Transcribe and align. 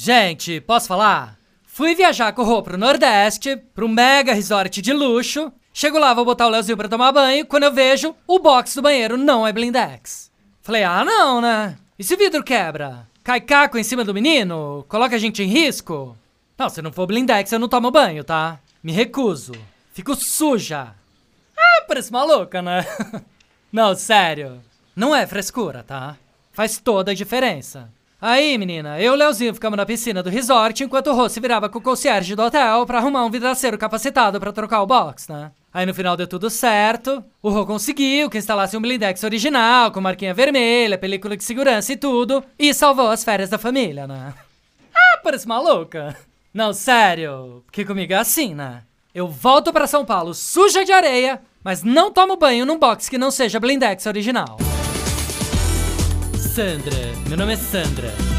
Gente, 0.00 0.60
posso 0.60 0.86
falar? 0.86 1.36
Fui 1.64 1.92
viajar 1.92 2.32
com 2.32 2.42
o 2.42 2.44
Rô 2.44 2.62
pro 2.62 2.78
Nordeste, 2.78 3.56
pro 3.56 3.88
mega 3.88 4.32
resort 4.32 4.80
de 4.80 4.92
luxo. 4.92 5.52
Chego 5.74 5.98
lá, 5.98 6.14
vou 6.14 6.24
botar 6.24 6.46
o 6.46 6.50
Leozinho 6.50 6.76
pra 6.76 6.88
tomar 6.88 7.10
banho. 7.10 7.44
Quando 7.44 7.64
eu 7.64 7.72
vejo, 7.72 8.14
o 8.24 8.38
box 8.38 8.76
do 8.76 8.82
banheiro 8.82 9.16
não 9.16 9.44
é 9.44 9.52
blindex. 9.52 10.30
Falei, 10.62 10.84
ah, 10.84 11.04
não, 11.04 11.40
né? 11.40 11.76
E 11.98 12.04
se 12.04 12.14
o 12.14 12.16
vidro 12.16 12.44
quebra? 12.44 13.08
Cai 13.24 13.40
caco 13.40 13.76
em 13.76 13.82
cima 13.82 14.04
do 14.04 14.14
menino? 14.14 14.86
Coloca 14.88 15.16
a 15.16 15.18
gente 15.18 15.42
em 15.42 15.48
risco? 15.48 16.16
Não, 16.56 16.68
se 16.68 16.80
não 16.80 16.92
for 16.92 17.08
blindex, 17.08 17.50
eu 17.50 17.58
não 17.58 17.68
tomo 17.68 17.90
banho, 17.90 18.22
tá? 18.22 18.60
Me 18.80 18.92
recuso. 18.92 19.50
Fico 19.92 20.14
suja. 20.14 20.94
Ah, 21.58 21.84
parece 21.88 22.12
maluca, 22.12 22.62
né? 22.62 22.86
não, 23.72 23.96
sério. 23.96 24.62
Não 24.94 25.12
é 25.12 25.26
frescura, 25.26 25.82
tá? 25.82 26.16
Faz 26.52 26.78
toda 26.78 27.10
a 27.10 27.14
diferença. 27.14 27.90
Aí, 28.20 28.58
menina, 28.58 29.00
eu 29.00 29.12
e 29.12 29.14
o 29.14 29.14
Leozinho 29.14 29.54
ficamos 29.54 29.76
na 29.76 29.86
piscina 29.86 30.24
do 30.24 30.28
resort 30.28 30.82
enquanto 30.82 31.06
o 31.06 31.14
Rô 31.14 31.28
se 31.28 31.38
virava 31.38 31.68
com 31.68 31.78
o 31.78 31.82
concierge 31.82 32.34
do 32.34 32.42
hotel 32.42 32.84
pra 32.84 32.98
arrumar 32.98 33.24
um 33.24 33.30
vidraceiro 33.30 33.78
capacitado 33.78 34.40
pra 34.40 34.50
trocar 34.50 34.82
o 34.82 34.86
box, 34.86 35.30
né? 35.30 35.52
Aí 35.72 35.86
no 35.86 35.94
final 35.94 36.16
deu 36.16 36.26
tudo 36.26 36.50
certo. 36.50 37.22
O 37.40 37.48
Rô 37.48 37.64
conseguiu 37.64 38.28
que 38.28 38.36
instalasse 38.36 38.76
um 38.76 38.80
blindex 38.80 39.22
original, 39.22 39.92
com 39.92 40.00
marquinha 40.00 40.34
vermelha, 40.34 40.98
película 40.98 41.36
de 41.36 41.44
segurança 41.44 41.92
e 41.92 41.96
tudo, 41.96 42.42
e 42.58 42.74
salvou 42.74 43.08
as 43.08 43.22
férias 43.22 43.50
da 43.50 43.58
família, 43.58 44.06
né? 44.06 44.34
Ah, 45.00 45.20
parece 45.22 45.46
maluca. 45.46 46.16
Não, 46.52 46.72
sério, 46.72 47.62
porque 47.64 47.84
comigo 47.84 48.12
é 48.12 48.16
assim, 48.16 48.52
né? 48.52 48.82
Eu 49.14 49.28
volto 49.28 49.72
pra 49.72 49.86
São 49.86 50.04
Paulo 50.04 50.34
suja 50.34 50.84
de 50.84 50.90
areia, 50.90 51.40
mas 51.62 51.84
não 51.84 52.10
tomo 52.10 52.36
banho 52.36 52.66
num 52.66 52.80
box 52.80 53.08
que 53.08 53.16
não 53.16 53.30
seja 53.30 53.60
blindex 53.60 54.06
original. 54.06 54.58
Sandra, 56.58 57.12
meu 57.28 57.36
nome 57.36 57.52
é 57.52 57.56
Sandra. 57.56 58.37